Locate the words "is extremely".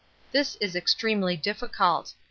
0.55-1.37